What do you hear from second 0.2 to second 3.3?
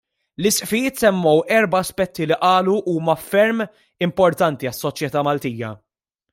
L-Isqfijiet semmew erba' aspetti li qalu huma